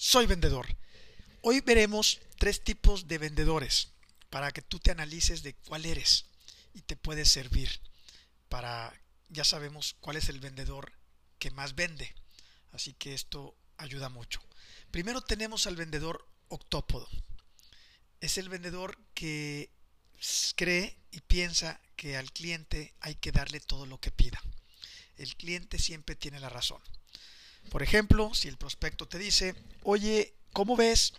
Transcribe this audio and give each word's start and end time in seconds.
soy 0.00 0.24
vendedor. 0.24 0.66
Hoy 1.42 1.60
veremos 1.60 2.20
tres 2.38 2.64
tipos 2.64 3.06
de 3.06 3.18
vendedores 3.18 3.90
para 4.30 4.50
que 4.50 4.62
tú 4.62 4.78
te 4.78 4.90
analices 4.90 5.42
de 5.42 5.52
cuál 5.52 5.84
eres 5.84 6.24
y 6.72 6.80
te 6.80 6.96
puede 6.96 7.26
servir 7.26 7.82
para, 8.48 8.98
ya 9.28 9.44
sabemos 9.44 9.96
cuál 10.00 10.16
es 10.16 10.30
el 10.30 10.40
vendedor 10.40 10.94
que 11.38 11.50
más 11.50 11.74
vende. 11.74 12.14
Así 12.72 12.94
que 12.94 13.12
esto 13.12 13.54
ayuda 13.76 14.08
mucho. 14.08 14.40
Primero 14.90 15.20
tenemos 15.20 15.66
al 15.66 15.76
vendedor 15.76 16.26
octópodo. 16.48 17.06
Es 18.22 18.38
el 18.38 18.48
vendedor 18.48 18.96
que 19.12 19.70
cree 20.56 20.96
y 21.10 21.20
piensa 21.20 21.78
que 21.96 22.16
al 22.16 22.32
cliente 22.32 22.94
hay 23.00 23.16
que 23.16 23.32
darle 23.32 23.60
todo 23.60 23.84
lo 23.84 24.00
que 24.00 24.10
pida. 24.10 24.42
El 25.18 25.36
cliente 25.36 25.78
siempre 25.78 26.16
tiene 26.16 26.40
la 26.40 26.48
razón. 26.48 26.80
Por 27.68 27.82
ejemplo, 27.82 28.34
si 28.34 28.48
el 28.48 28.56
prospecto 28.56 29.06
te 29.06 29.18
dice, 29.18 29.54
oye, 29.82 30.34
¿cómo 30.52 30.76
ves 30.76 31.12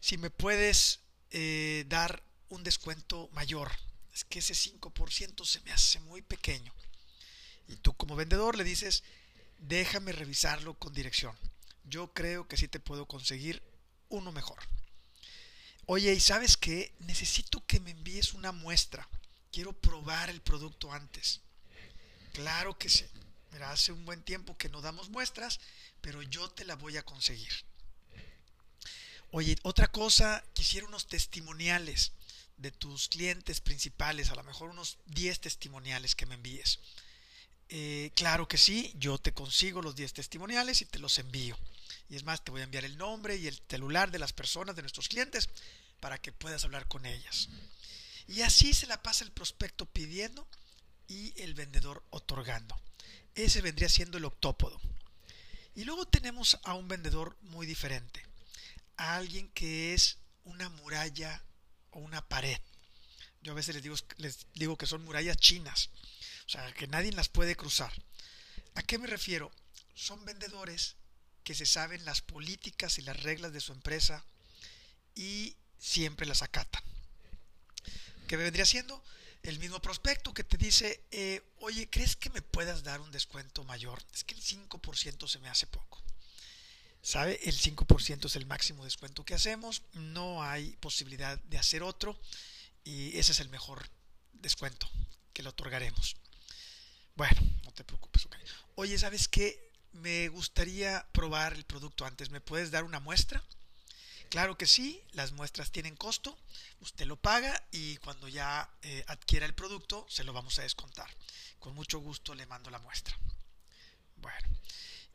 si 0.00 0.18
me 0.18 0.30
puedes 0.30 1.00
eh, 1.30 1.84
dar 1.88 2.22
un 2.48 2.62
descuento 2.62 3.28
mayor? 3.32 3.70
Es 4.12 4.24
que 4.24 4.40
ese 4.40 4.54
5% 4.54 5.44
se 5.44 5.60
me 5.60 5.72
hace 5.72 6.00
muy 6.00 6.22
pequeño. 6.22 6.72
Y 7.66 7.76
tú 7.76 7.94
como 7.94 8.16
vendedor 8.16 8.56
le 8.56 8.64
dices, 8.64 9.02
déjame 9.58 10.12
revisarlo 10.12 10.74
con 10.74 10.92
dirección. 10.92 11.36
Yo 11.84 12.12
creo 12.12 12.46
que 12.46 12.56
sí 12.56 12.68
te 12.68 12.80
puedo 12.80 13.06
conseguir 13.06 13.62
uno 14.08 14.32
mejor. 14.32 14.58
Oye, 15.86 16.12
¿y 16.12 16.20
sabes 16.20 16.56
qué? 16.56 16.94
Necesito 17.00 17.64
que 17.66 17.80
me 17.80 17.92
envíes 17.92 18.34
una 18.34 18.52
muestra. 18.52 19.08
Quiero 19.50 19.72
probar 19.72 20.28
el 20.28 20.42
producto 20.42 20.92
antes. 20.92 21.40
Claro 22.32 22.76
que 22.76 22.88
sí. 22.88 23.06
Hace 23.62 23.92
un 23.92 24.04
buen 24.04 24.22
tiempo 24.22 24.56
que 24.56 24.68
no 24.68 24.80
damos 24.80 25.10
muestras, 25.10 25.60
pero 26.00 26.22
yo 26.22 26.48
te 26.50 26.64
la 26.64 26.76
voy 26.76 26.96
a 26.96 27.02
conseguir. 27.02 27.52
Oye, 29.30 29.58
otra 29.62 29.88
cosa, 29.88 30.42
quisiera 30.54 30.86
unos 30.86 31.06
testimoniales 31.06 32.12
de 32.56 32.70
tus 32.70 33.08
clientes 33.08 33.60
principales, 33.60 34.30
a 34.30 34.34
lo 34.34 34.42
mejor 34.42 34.70
unos 34.70 34.98
10 35.06 35.40
testimoniales 35.40 36.14
que 36.14 36.26
me 36.26 36.34
envíes. 36.34 36.80
Eh, 37.68 38.10
claro 38.14 38.48
que 38.48 38.56
sí, 38.56 38.92
yo 38.96 39.18
te 39.18 39.34
consigo 39.34 39.82
los 39.82 39.94
10 39.94 40.14
testimoniales 40.14 40.80
y 40.80 40.86
te 40.86 40.98
los 40.98 41.18
envío. 41.18 41.58
Y 42.08 42.16
es 42.16 42.24
más, 42.24 42.42
te 42.42 42.50
voy 42.50 42.62
a 42.62 42.64
enviar 42.64 42.84
el 42.84 42.96
nombre 42.96 43.36
y 43.36 43.46
el 43.46 43.60
celular 43.68 44.10
de 44.10 44.18
las 44.18 44.32
personas, 44.32 44.74
de 44.74 44.82
nuestros 44.82 45.08
clientes, 45.08 45.48
para 46.00 46.18
que 46.18 46.32
puedas 46.32 46.64
hablar 46.64 46.88
con 46.88 47.04
ellas. 47.04 47.48
Y 48.26 48.42
así 48.42 48.72
se 48.72 48.86
la 48.86 49.02
pasa 49.02 49.24
el 49.24 49.32
prospecto 49.32 49.86
pidiendo 49.86 50.46
y 51.06 51.34
el 51.42 51.54
vendedor 51.54 52.02
otorgando. 52.10 52.80
Ese 53.38 53.60
vendría 53.60 53.88
siendo 53.88 54.18
el 54.18 54.24
octópodo. 54.24 54.80
Y 55.76 55.84
luego 55.84 56.08
tenemos 56.08 56.58
a 56.64 56.74
un 56.74 56.88
vendedor 56.88 57.36
muy 57.42 57.68
diferente, 57.68 58.26
a 58.96 59.14
alguien 59.14 59.48
que 59.50 59.94
es 59.94 60.18
una 60.42 60.68
muralla 60.68 61.44
o 61.90 62.00
una 62.00 62.26
pared. 62.26 62.58
Yo 63.40 63.52
a 63.52 63.54
veces 63.54 63.76
les 63.76 63.84
digo, 63.84 63.94
les 64.16 64.46
digo 64.54 64.76
que 64.76 64.86
son 64.86 65.04
murallas 65.04 65.36
chinas, 65.36 65.90
o 66.46 66.48
sea, 66.48 66.72
que 66.74 66.88
nadie 66.88 67.12
las 67.12 67.28
puede 67.28 67.54
cruzar. 67.54 67.92
¿A 68.74 68.82
qué 68.82 68.98
me 68.98 69.06
refiero? 69.06 69.52
Son 69.94 70.24
vendedores 70.24 70.96
que 71.44 71.54
se 71.54 71.64
saben 71.64 72.04
las 72.04 72.22
políticas 72.22 72.98
y 72.98 73.02
las 73.02 73.22
reglas 73.22 73.52
de 73.52 73.60
su 73.60 73.70
empresa 73.72 74.24
y 75.14 75.56
siempre 75.78 76.26
las 76.26 76.42
acatan. 76.42 76.82
¿Qué 78.26 78.36
vendría 78.36 78.66
siendo? 78.66 79.00
El 79.42 79.58
mismo 79.58 79.80
prospecto 79.80 80.34
que 80.34 80.44
te 80.44 80.56
dice, 80.56 81.04
eh, 81.10 81.42
oye, 81.60 81.88
¿crees 81.88 82.16
que 82.16 82.30
me 82.30 82.42
puedas 82.42 82.82
dar 82.82 83.00
un 83.00 83.10
descuento 83.10 83.64
mayor? 83.64 84.02
Es 84.12 84.24
que 84.24 84.34
el 84.34 84.42
5% 84.42 85.28
se 85.28 85.38
me 85.38 85.48
hace 85.48 85.66
poco. 85.66 86.02
¿Sabe? 87.00 87.38
El 87.44 87.56
5% 87.56 88.26
es 88.26 88.36
el 88.36 88.46
máximo 88.46 88.84
descuento 88.84 89.24
que 89.24 89.34
hacemos, 89.34 89.82
no 89.94 90.42
hay 90.42 90.76
posibilidad 90.76 91.38
de 91.44 91.58
hacer 91.58 91.82
otro 91.82 92.20
y 92.84 93.16
ese 93.16 93.32
es 93.32 93.40
el 93.40 93.48
mejor 93.48 93.88
descuento 94.32 94.90
que 95.32 95.42
le 95.42 95.48
otorgaremos. 95.48 96.16
Bueno, 97.14 97.40
no 97.64 97.72
te 97.72 97.84
preocupes. 97.84 98.08
Oye, 98.74 98.96
¿sabes 98.96 99.26
qué? 99.26 99.72
Me 99.92 100.28
gustaría 100.28 101.04
probar 101.12 101.54
el 101.54 101.64
producto 101.64 102.04
antes. 102.04 102.30
¿Me 102.30 102.40
puedes 102.40 102.70
dar 102.70 102.84
una 102.84 103.00
muestra? 103.00 103.42
Claro 104.28 104.58
que 104.58 104.66
sí, 104.66 105.02
las 105.12 105.32
muestras 105.32 105.72
tienen 105.72 105.96
costo, 105.96 106.36
usted 106.80 107.06
lo 107.06 107.16
paga 107.16 107.66
y 107.72 107.96
cuando 107.98 108.28
ya 108.28 108.68
eh, 108.82 109.02
adquiera 109.06 109.46
el 109.46 109.54
producto 109.54 110.04
se 110.08 110.22
lo 110.22 110.34
vamos 110.34 110.58
a 110.58 110.62
descontar. 110.62 111.08
Con 111.58 111.74
mucho 111.74 111.98
gusto 111.98 112.34
le 112.34 112.46
mando 112.46 112.68
la 112.70 112.78
muestra. 112.78 113.16
Bueno, 114.16 114.48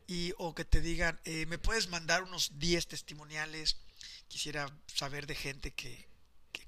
y 0.08 0.34
o 0.38 0.56
que 0.56 0.66
te 0.66 0.82
digan, 0.82 1.20
eh, 1.26 1.46
me 1.46 1.60
puedes 1.60 1.90
mandar 1.90 2.24
unos 2.24 2.58
10 2.58 2.88
testimoniales, 2.88 3.78
quisiera 4.28 4.68
saber 4.88 5.28
de 5.28 5.36
gente 5.36 5.74
que, 5.74 6.08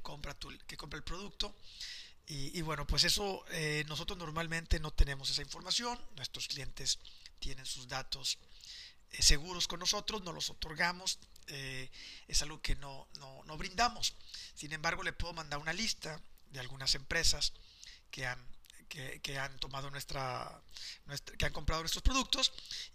compra, 0.04 0.36
tu, 0.36 0.56
que 0.68 0.78
compra 0.78 0.98
el 0.98 1.04
producto. 1.04 1.56
Y, 2.28 2.60
bueno, 2.64 2.88
pues 2.88 3.04
eso 3.04 3.46
eh, 3.52 3.84
nosotros 3.88 4.18
normalmente 4.18 4.80
no 4.80 4.92
tenemos 4.92 5.30
esa 5.30 5.44
información, 5.44 6.00
nuestros 6.16 6.48
clientes 6.48 6.98
tienen 7.38 7.68
sus 7.68 7.88
datos 7.88 8.40
seguros 9.20 9.68
con 9.68 9.80
nosotros, 9.80 10.24
no 10.24 10.34
los 10.34 10.50
otorgamos, 10.50 11.20
eh, 11.48 11.90
es 12.28 12.42
algo 12.42 12.62
que 12.62 12.76
no, 12.76 13.08
no, 13.20 13.58
brindamos. 13.58 14.16
Sin 14.54 14.74
embargo, 14.74 15.04
le 15.04 15.14
puedo 15.14 15.34
mandar 15.34 15.60
una 15.60 15.74
lista 15.74 16.20
de 16.52 16.60
algunas 16.60 16.96
empresas 16.96 17.54
que 18.12 18.26
han, 18.26 18.40
que, 18.88 19.40
han 19.40 19.58
tomado 19.60 19.90
nuestra, 19.92 20.62
que 21.38 21.46
han 21.46 21.54
comprado 21.54 21.82
nuestros 21.82 22.04
productos, 22.04 22.54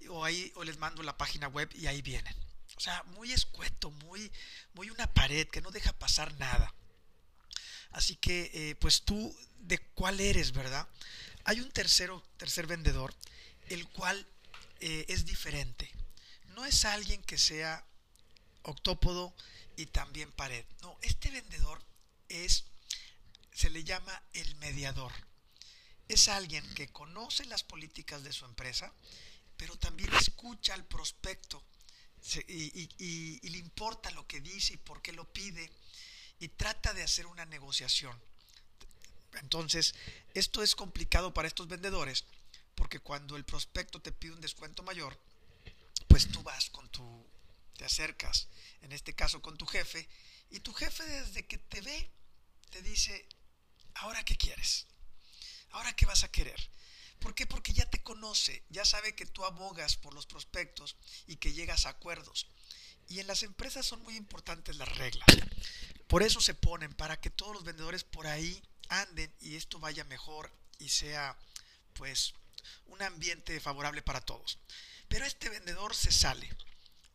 o 0.09 0.25
ahí 0.25 0.53
o 0.57 0.65
les 0.65 0.79
mando 0.79 1.03
la 1.03 1.17
página 1.17 1.49
web 1.49 1.71
y 1.75 1.87
ahí 1.87 2.03
vienen. 2.03 2.35
O 2.77 2.81
sea, 2.81 3.03
muy 3.05 3.33
escueto, 3.33 3.91
muy, 3.91 4.33
muy 4.75 4.91
una 4.91 5.13
pared 5.13 5.47
que 5.49 5.61
no 5.61 5.71
deja 5.71 5.93
pasar 5.93 6.33
nada. 6.39 6.75
Así 7.91 8.17
que, 8.17 8.51
eh, 8.55 8.75
pues 8.77 9.03
tú, 9.03 9.37
¿de 9.59 9.79
cuál 9.79 10.21
eres, 10.21 10.53
verdad? 10.53 10.89
Hay 11.45 11.61
un 11.61 11.71
tercero, 11.71 12.23
tercer 12.37 12.67
vendedor, 12.67 13.15
el 13.69 13.89
cual 13.89 14.27
eh, 14.81 15.05
es 15.09 15.25
diferente. 15.25 15.91
No 16.55 16.65
es 16.65 16.85
alguien 16.85 17.23
que 17.23 17.39
sea 17.39 17.85
octópodo 18.63 19.35
y 19.77 19.87
también 19.87 20.33
pared. 20.33 20.65
No, 20.83 20.99
este 21.03 21.31
vendedor 21.31 21.83
es, 22.29 22.65
se 23.53 23.71
le 23.71 23.85
llama 23.85 24.23
el 24.33 24.55
mediador. 24.57 25.13
Es 26.09 26.29
alguien 26.29 26.65
que 26.75 26.89
conoce 26.89 27.45
las 27.45 27.63
políticas 27.63 28.23
de 28.25 28.33
su 28.33 28.45
empresa, 28.45 28.93
pero 29.57 29.77
también 29.77 30.13
escucha 30.15 30.75
al 30.75 30.85
prospecto 30.85 31.63
y, 32.49 33.49
le 33.49 33.59
importa 33.59 34.11
lo 34.11 34.27
que 34.27 34.41
dice 34.41 34.75
y 34.75 34.79
por 34.79 35.01
qué 35.03 35.13
lo 35.13 35.31
pide 35.33 35.71
y 36.39 36.49
trata 36.49 36.93
de 36.93 37.03
hacer 37.03 37.27
una 37.27 37.47
negociación. 37.47 38.21
Entonces, 39.35 39.95
esto 40.35 40.63
es 40.63 40.75
complicado 40.75 41.33
para 41.33 41.49
estos 41.49 41.69
vendedores 41.69 42.25
porque 42.75 42.99
cuando 42.99 43.37
el 43.37 43.45
prospecto 43.45 44.01
te 44.01 44.13
pide 44.13 44.33
un 44.33 44.41
descuento 44.41 44.83
mayor, 44.83 45.19
pues 46.09 46.29
tú 46.29 46.43
vas 46.43 46.71
con 46.71 46.89
tu 46.89 47.30
te 47.81 47.87
acercas, 47.87 48.49
en 48.83 48.93
este 48.93 49.15
caso 49.15 49.41
con 49.41 49.57
tu 49.57 49.65
jefe, 49.65 50.07
y 50.51 50.61
tu 50.61 50.75
jefe 50.75 51.03
desde 51.03 51.47
que 51.47 51.57
te 51.57 51.81
ve 51.81 52.11
te 52.69 52.83
dice, 52.83 53.27
¿ahora 53.95 54.23
qué 54.23 54.37
quieres? 54.37 54.87
¿Ahora 55.71 55.97
qué 55.97 56.05
vas 56.05 56.23
a 56.23 56.31
querer? 56.31 56.61
¿Por 57.21 57.35
qué? 57.35 57.47
Porque 57.47 57.73
ya 57.73 57.89
te 57.89 58.03
conoce, 58.03 58.63
ya 58.69 58.85
sabe 58.85 59.15
que 59.15 59.25
tú 59.25 59.47
abogas 59.47 59.97
por 59.97 60.13
los 60.13 60.27
prospectos 60.27 60.99
y 61.27 61.37
que 61.37 61.55
llegas 61.55 61.87
a 61.87 61.91
acuerdos. 61.91 62.49
Y 63.09 63.21
en 63.21 63.27
las 63.27 63.43
empresas 63.45 63.87
son 63.87 64.03
muy 64.03 64.15
importantes 64.15 64.77
las 64.77 64.99
reglas. 64.99 65.27
Por 66.07 66.23
eso 66.23 66.43
se 66.43 66.53
ponen, 66.53 66.93
para 66.93 67.19
que 67.19 67.31
todos 67.31 67.55
los 67.55 67.65
vendedores 67.65 68.05
por 68.05 68.27
ahí 68.27 68.63
anden 68.91 69.35
y 69.41 69.57
esto 69.57 69.79
vaya 69.79 70.05
mejor 70.05 70.53
y 70.79 70.91
sea 70.91 71.35
pues 71.95 72.35
un 72.89 73.01
ambiente 73.01 73.59
favorable 73.59 74.03
para 74.03 74.21
todos. 74.21 74.59
Pero 75.09 75.25
este 75.25 75.49
vendedor 75.49 75.97
se 75.97 76.13
sale 76.13 76.55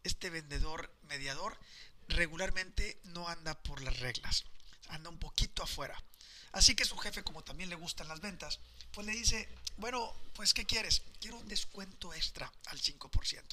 este 0.06 0.30
vendedor 0.30 0.92
mediador 1.04 1.58
regularmente 2.08 3.00
no 3.06 3.28
anda 3.28 3.62
por 3.64 3.82
las 3.82 4.00
reglas, 4.00 4.46
anda 4.88 5.10
un 5.10 5.20
poquito 5.20 5.64
afuera. 5.64 6.02
Así 6.52 6.76
que 6.76 6.86
su 6.86 6.98
jefe, 6.98 7.24
como 7.24 7.44
también 7.44 7.70
le 7.70 7.76
gustan 7.76 8.08
las 8.08 8.22
ventas, 8.22 8.60
pues 8.92 9.06
le 9.06 9.14
dice, 9.14 9.50
bueno, 9.78 10.16
pues 10.34 10.54
¿qué 10.54 10.66
quieres? 10.66 11.02
Quiero 11.20 11.38
un 11.38 11.48
descuento 11.48 12.14
extra 12.14 12.52
al 12.68 12.80
5%. 12.80 13.44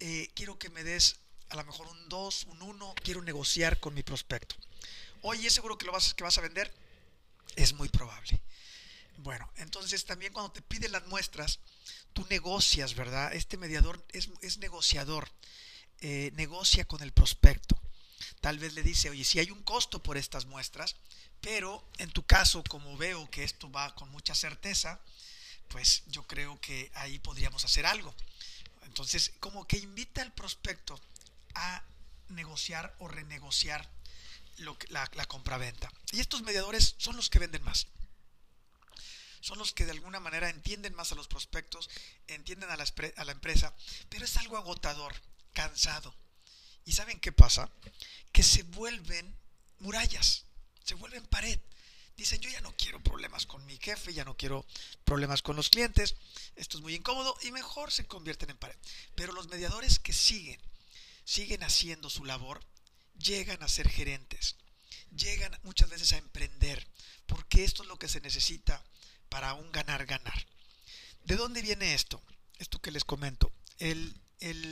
Eh, 0.00 0.30
quiero 0.34 0.58
que 0.58 0.68
me 0.68 0.84
des 0.84 1.16
a 1.48 1.56
lo 1.56 1.64
mejor 1.64 1.86
un 1.86 2.08
2, 2.08 2.44
un 2.44 2.62
1, 2.62 2.94
quiero 3.02 3.22
negociar 3.22 3.78
con 3.78 3.94
mi 3.94 4.02
prospecto. 4.02 4.56
Oye, 5.22 5.46
¿es 5.46 5.54
seguro 5.54 5.78
que 5.78 5.86
lo 5.86 5.92
vas, 5.92 6.14
que 6.14 6.24
vas 6.24 6.36
a 6.38 6.40
vender? 6.40 6.72
Es 7.56 7.72
muy 7.74 7.88
probable. 7.88 8.40
Bueno, 9.18 9.50
entonces 9.56 10.04
también 10.04 10.32
cuando 10.32 10.52
te 10.52 10.62
piden 10.62 10.92
las 10.92 11.06
muestras, 11.06 11.60
tú 12.12 12.26
negocias, 12.28 12.94
¿verdad? 12.94 13.32
Este 13.34 13.56
mediador 13.56 14.04
es, 14.12 14.58
negociador, 14.58 15.30
eh, 16.00 16.32
negocia 16.34 16.84
con 16.84 17.02
el 17.02 17.12
prospecto. 17.12 17.80
Tal 18.40 18.58
vez 18.58 18.74
le 18.74 18.82
dice, 18.82 19.10
oye, 19.10 19.24
si 19.24 19.38
hay 19.38 19.50
un 19.50 19.62
costo 19.62 20.02
por 20.02 20.16
estas 20.16 20.46
muestras, 20.46 20.96
pero 21.40 21.86
en 21.98 22.10
tu 22.10 22.24
caso, 22.24 22.62
como 22.64 22.96
veo 22.96 23.30
que 23.30 23.44
esto 23.44 23.70
va 23.70 23.94
con 23.94 24.10
mucha 24.10 24.34
certeza, 24.34 25.00
pues 25.68 26.02
yo 26.06 26.26
creo 26.26 26.60
que 26.60 26.90
ahí 26.94 27.18
podríamos 27.18 27.64
hacer 27.64 27.86
algo. 27.86 28.14
Entonces, 28.82 29.32
como 29.40 29.66
que 29.66 29.78
invita 29.78 30.22
al 30.22 30.32
prospecto 30.32 31.00
a 31.54 31.82
negociar 32.28 32.94
o 32.98 33.08
renegociar 33.08 33.88
lo 34.58 34.76
que, 34.76 34.86
la, 34.88 35.10
la 35.14 35.26
compraventa. 35.26 35.90
Y 36.12 36.20
estos 36.20 36.42
mediadores 36.42 36.94
son 36.98 37.16
los 37.16 37.30
que 37.30 37.38
venden 37.38 37.62
más. 37.62 37.86
Son 39.42 39.58
los 39.58 39.72
que 39.72 39.84
de 39.84 39.90
alguna 39.90 40.20
manera 40.20 40.48
entienden 40.48 40.94
más 40.94 41.10
a 41.10 41.16
los 41.16 41.26
prospectos, 41.26 41.90
entienden 42.28 42.70
a 42.70 42.76
la, 42.76 42.86
a 43.16 43.24
la 43.24 43.32
empresa, 43.32 43.74
pero 44.08 44.24
es 44.24 44.36
algo 44.36 44.56
agotador, 44.56 45.12
cansado. 45.52 46.14
¿Y 46.84 46.92
saben 46.92 47.18
qué 47.18 47.32
pasa? 47.32 47.68
Que 48.32 48.44
se 48.44 48.62
vuelven 48.62 49.36
murallas, 49.80 50.44
se 50.84 50.94
vuelven 50.94 51.26
pared. 51.26 51.58
Dicen, 52.16 52.40
yo 52.40 52.50
ya 52.50 52.60
no 52.60 52.72
quiero 52.76 53.02
problemas 53.02 53.44
con 53.46 53.66
mi 53.66 53.78
jefe, 53.78 54.14
ya 54.14 54.24
no 54.24 54.36
quiero 54.36 54.64
problemas 55.04 55.42
con 55.42 55.56
los 55.56 55.70
clientes, 55.70 56.14
esto 56.54 56.76
es 56.76 56.82
muy 56.82 56.94
incómodo 56.94 57.36
y 57.42 57.50
mejor 57.50 57.90
se 57.90 58.06
convierten 58.06 58.50
en 58.50 58.58
pared. 58.58 58.76
Pero 59.16 59.32
los 59.32 59.48
mediadores 59.48 59.98
que 59.98 60.12
siguen, 60.12 60.60
siguen 61.24 61.64
haciendo 61.64 62.10
su 62.10 62.24
labor, 62.24 62.64
llegan 63.18 63.60
a 63.64 63.68
ser 63.68 63.88
gerentes, 63.88 64.54
llegan 65.10 65.58
muchas 65.64 65.88
veces 65.88 66.12
a 66.12 66.18
emprender, 66.18 66.86
porque 67.26 67.64
esto 67.64 67.82
es 67.82 67.88
lo 67.88 67.98
que 67.98 68.08
se 68.08 68.20
necesita 68.20 68.84
para 69.32 69.54
un 69.54 69.72
ganar-ganar. 69.72 70.46
¿De 71.24 71.36
dónde 71.36 71.62
viene 71.62 71.94
esto? 71.94 72.22
Esto 72.58 72.78
que 72.80 72.90
les 72.90 73.02
comento. 73.02 73.50
El, 73.78 74.14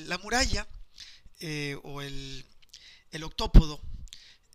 la 0.07 0.19
muralla 0.19 0.69
eh, 1.39 1.79
o 1.83 2.03
el, 2.03 2.47
el 3.11 3.23
octópodo, 3.23 3.81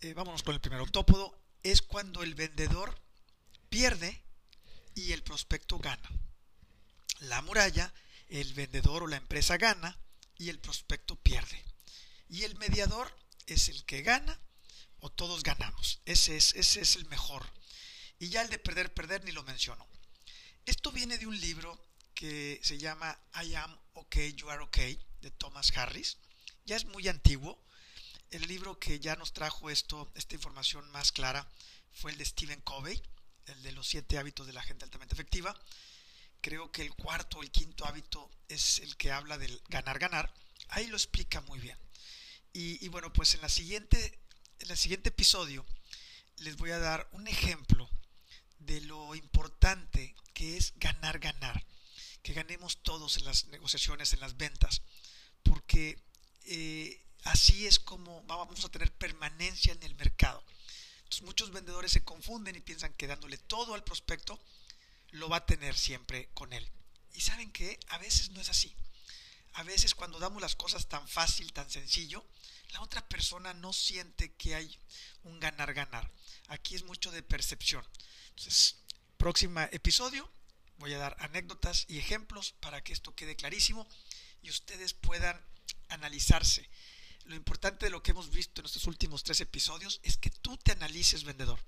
eh, 0.02 0.14
vámonos 0.14 0.44
con 0.44 0.54
el 0.54 0.62
primer 0.62 0.80
octópodo, 0.80 1.36
es 1.64 1.82
cuando 1.82 2.22
el 2.22 2.36
vendedor 2.36 3.02
pierde 3.70 4.22
y 4.94 5.12
el 5.14 5.24
prospecto 5.24 5.80
gana. 5.80 6.08
La 7.22 7.42
muralla, 7.42 7.92
el 8.28 8.54
vendedor 8.54 9.02
o 9.02 9.08
la 9.08 9.18
empresa 9.18 9.58
gana 9.58 9.98
y 10.38 10.50
el 10.50 10.60
prospecto 10.60 11.16
pierde. 11.16 11.66
Y 12.30 12.44
el 12.44 12.56
mediador 12.58 13.12
es 13.48 13.70
el 13.70 13.84
que 13.86 14.04
gana 14.04 14.40
o 15.00 15.12
todos 15.12 15.42
ganamos. 15.42 16.00
Ese 16.06 16.38
es, 16.38 16.54
ese 16.54 16.82
es 16.82 16.96
el 16.96 17.06
mejor. 17.08 17.52
Y 18.20 18.30
ya 18.30 18.44
el 18.44 18.52
de 18.52 18.60
perder, 18.60 18.94
perder 18.94 19.24
ni 19.24 19.32
lo 19.32 19.42
menciono. 19.42 19.95
Esto 20.66 20.92
viene 20.92 21.20
de 21.20 21.28
un 21.28 21.40
libro 21.40 21.80
que 22.16 22.60
se 22.64 22.80
llama 22.80 23.16
I 23.44 23.54
Am 23.54 23.78
Okay, 23.94 24.34
You 24.34 24.50
Are 24.50 24.64
Okay, 24.64 25.00
de 25.22 25.30
Thomas 25.30 25.72
Harris. 25.78 26.18
Ya 26.66 26.76
es 26.76 26.86
muy 26.86 27.08
antiguo. 27.08 27.64
El 28.32 28.48
libro 28.48 28.80
que 28.80 29.00
ya 29.00 29.16
nos 29.16 29.32
trajo 29.32 29.70
esto, 29.70 30.12
esta 30.16 30.34
información 30.34 30.90
más 30.92 31.12
clara 31.12 31.48
fue 31.94 32.12
el 32.12 32.18
de 32.18 32.26
Stephen 32.26 32.62
Covey, 32.62 33.00
el 33.46 33.62
de 33.62 33.74
los 33.74 33.88
siete 33.88 34.18
hábitos 34.18 34.48
de 34.48 34.54
la 34.54 34.64
gente 34.64 34.86
altamente 34.86 35.14
efectiva. 35.14 35.56
Creo 36.42 36.72
que 36.72 36.82
el 36.82 36.96
cuarto 36.96 37.38
o 37.38 37.44
el 37.44 37.52
quinto 37.52 37.86
hábito 37.86 38.32
es 38.48 38.80
el 38.80 38.98
que 38.98 39.12
habla 39.12 39.38
del 39.38 39.62
ganar, 39.70 40.00
ganar. 40.00 40.34
Ahí 40.70 40.88
lo 40.88 40.98
explica 40.98 41.42
muy 41.42 41.60
bien. 41.60 41.78
Y, 42.54 42.88
bueno, 42.88 43.12
pues 43.12 43.36
en, 43.36 43.42
la 43.42 43.50
siguiente, 43.50 44.18
en 44.60 44.72
el 44.72 44.78
siguiente 44.78 45.10
episodio 45.10 45.66
les 46.38 46.56
voy 46.56 46.72
a 46.72 46.80
dar 46.80 47.08
un 47.12 47.28
ejemplo 47.28 47.90
de 48.66 48.82
lo 48.82 49.16
importante 49.16 50.16
que 50.34 50.58
es 50.58 50.74
ganar, 50.78 51.20
ganar. 51.20 51.66
Que 52.22 52.34
ganemos 52.34 52.82
todos 52.82 53.18
en 53.18 53.26
las 53.26 53.46
negociaciones, 53.48 54.14
en 54.14 54.20
las 54.20 54.38
ventas. 54.38 54.82
Porque 55.44 56.02
eh, 56.46 57.04
así 57.24 57.68
es 57.68 57.80
como 57.80 58.24
vamos 58.24 58.66
a 58.66 58.70
tener 58.70 58.92
permanencia 58.92 59.74
en 59.74 59.84
el 59.84 59.96
mercado. 59.96 60.44
Entonces 61.04 61.22
muchos 61.24 61.52
vendedores 61.52 61.92
se 61.92 62.04
confunden 62.04 62.56
y 62.56 62.62
piensan 62.62 62.94
que 62.94 63.08
dándole 63.08 63.38
todo 63.38 63.76
al 63.76 63.84
prospecto 63.84 64.40
lo 65.12 65.30
va 65.30 65.38
a 65.38 65.46
tener 65.46 65.76
siempre 65.76 66.30
con 66.34 66.52
él. 66.54 66.68
Y 67.14 67.22
saben 67.22 67.52
que 67.52 67.80
a 67.90 67.98
veces 67.98 68.32
no 68.32 68.42
es 68.42 68.50
así. 68.50 68.76
A 69.54 69.64
veces 69.64 69.96
cuando 69.96 70.20
damos 70.20 70.42
las 70.42 70.56
cosas 70.56 70.88
tan 70.88 71.08
fácil, 71.08 71.54
tan 71.54 71.70
sencillo, 71.70 72.26
la 72.72 72.82
otra 72.82 73.08
persona 73.08 73.54
no 73.54 73.72
siente 73.72 74.34
que 74.34 74.56
hay 74.56 74.78
un 75.24 75.40
ganar-ganar. 75.40 76.12
Aquí 76.50 76.76
es 76.76 76.84
mucho 76.84 77.12
de 77.12 77.24
percepción. 77.24 77.86
Entonces, 78.38 78.76
próximo 79.18 79.62
episodio 79.72 80.30
voy 80.78 80.94
a 80.94 80.98
dar 80.98 81.16
anécdotas 81.20 81.86
y 81.88 82.00
ejemplos 82.00 82.54
para 82.60 82.84
que 82.84 82.92
esto 82.92 83.16
quede 83.16 83.38
clarísimo 83.38 83.88
y 84.42 84.50
ustedes 84.50 84.94
puedan 84.94 85.42
analizarse. 85.88 86.70
Lo 87.24 87.36
importante 87.36 87.86
de 87.86 87.92
lo 87.92 88.04
que 88.04 88.12
hemos 88.12 88.30
visto 88.30 88.60
en 88.60 88.66
estos 88.66 88.86
últimos 88.88 89.24
tres 89.24 89.40
episodios 89.40 90.02
es 90.04 90.18
que 90.18 90.30
tú 90.30 90.58
te 90.58 90.74
analices 90.74 91.24
vendedor. 91.24 91.60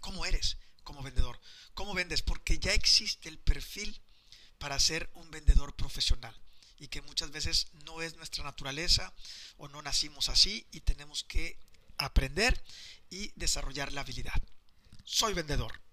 ¿Cómo 0.00 0.26
eres 0.26 0.58
como 0.84 1.02
vendedor? 1.02 1.40
¿Cómo 1.72 1.94
vendes? 1.94 2.20
Porque 2.20 2.58
ya 2.58 2.74
existe 2.74 3.30
el 3.30 3.38
perfil 3.38 3.98
para 4.58 4.78
ser 4.78 5.10
un 5.14 5.30
vendedor 5.30 5.74
profesional 5.74 6.38
y 6.78 6.88
que 6.88 7.00
muchas 7.00 7.30
veces 7.30 7.68
no 7.86 8.02
es 8.02 8.16
nuestra 8.16 8.44
naturaleza 8.44 9.14
o 9.56 9.66
no 9.68 9.80
nacimos 9.80 10.28
así 10.28 10.66
y 10.72 10.80
tenemos 10.80 11.24
que 11.24 11.58
aprender 11.96 12.62
y 13.08 13.32
desarrollar 13.34 13.94
la 13.94 14.02
habilidad. 14.02 14.40
Soy 15.04 15.32
vendedor. 15.32 15.85